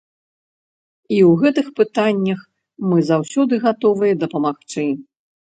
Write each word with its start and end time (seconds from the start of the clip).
І 1.15 1.19
ў 1.29 1.35
гэтых 1.43 1.67
пытаннях 1.79 2.39
мы 2.89 2.97
заўсёды 3.11 3.53
гатовыя 3.67 4.13
дапамагчы. 4.25 4.87